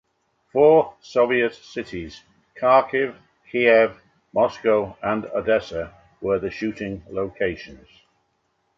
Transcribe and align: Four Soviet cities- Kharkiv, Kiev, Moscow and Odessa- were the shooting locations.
Four 0.51 0.95
Soviet 0.99 1.53
cities- 1.53 2.23
Kharkiv, 2.59 3.13
Kiev, 3.51 4.01
Moscow 4.33 4.97
and 5.03 5.25
Odessa- 5.27 5.93
were 6.23 6.39
the 6.39 6.49
shooting 6.49 7.03
locations. 7.07 7.87